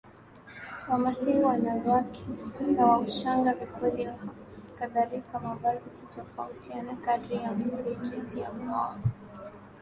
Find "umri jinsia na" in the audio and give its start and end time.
7.51-8.63